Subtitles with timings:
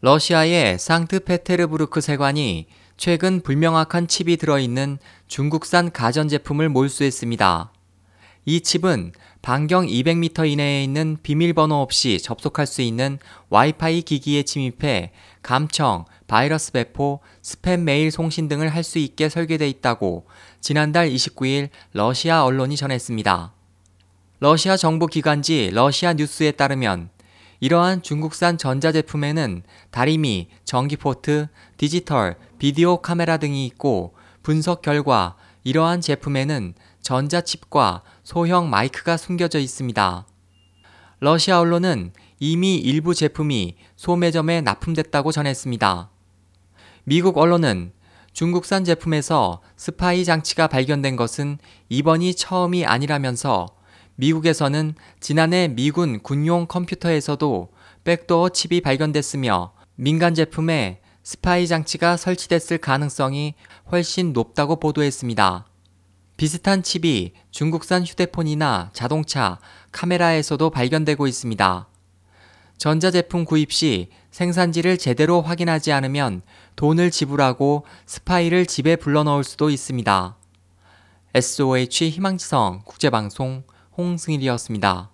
[0.00, 2.66] 러시아의 상트페테르부르크 세관이
[2.96, 7.72] 최근 불명확한 칩이 들어있는 중국산 가전제품을 몰수했습니다.
[8.44, 13.18] 이 칩은 반경 200m 이내에 있는 비밀번호 없이 접속할 수 있는
[13.50, 15.10] 와이파이 기기에 침입해
[15.42, 20.26] 감청, 바이러스 배포, 스팸 메일 송신 등을 할 수 있게 설계돼 있다고
[20.60, 23.52] 지난달 29일 러시아 언론이 전했습니다.
[24.38, 27.10] 러시아 정부 기관지 러시아 뉴스에 따르면
[27.60, 38.02] 이러한 중국산 전자제품에는 다리미, 전기포트, 디지털, 비디오 카메라 등이 있고 분석 결과 이러한 제품에는 전자칩과
[38.22, 40.26] 소형 마이크가 숨겨져 있습니다.
[41.20, 46.10] 러시아 언론은 이미 일부 제품이 소매점에 납품됐다고 전했습니다.
[47.04, 47.92] 미국 언론은
[48.32, 53.66] 중국산 제품에서 스파이 장치가 발견된 것은 이번이 처음이 아니라면서
[54.20, 57.68] 미국에서는 지난해 미군 군용 컴퓨터에서도
[58.02, 63.54] 백도어 칩이 발견됐으며 민간 제품에 스파이 장치가 설치됐을 가능성이
[63.92, 65.66] 훨씬 높다고 보도했습니다.
[66.36, 69.60] 비슷한 칩이 중국산 휴대폰이나 자동차,
[69.92, 71.88] 카메라에서도 발견되고 있습니다.
[72.76, 76.42] 전자제품 구입 시 생산지를 제대로 확인하지 않으면
[76.74, 80.36] 돈을 지불하고 스파이를 집에 불러넣을 수도 있습니다.
[81.34, 83.62] SOH 희망지성 국제방송
[83.98, 85.10] 홍승일이었습니다.